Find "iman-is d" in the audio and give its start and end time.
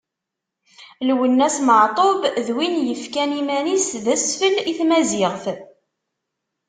3.41-4.05